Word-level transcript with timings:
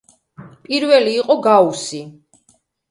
პირველი 0.69 1.15
იყო 1.21 1.39
გაუსი. 1.51 2.05